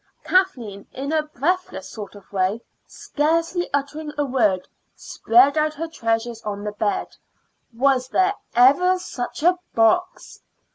[0.23, 6.41] Kathleen in a breathless sort of way, scarcely uttering a word, spread out her treasures
[6.41, 7.15] on the bed.
[7.71, 10.41] Was there ever such a box?